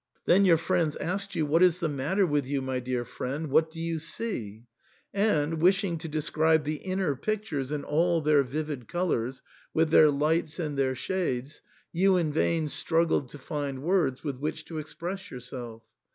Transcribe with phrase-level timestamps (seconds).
[0.25, 3.51] Then your friends asked you," What is the matter with you, my dear friend?
[3.51, 4.63] What do you see?"
[5.29, 9.43] And, wishing to describe the inner pictures in all their vivid colours,
[9.75, 11.61] with their lights and their shades,
[11.93, 15.83] you in vain struggled to find words with which to express yourself.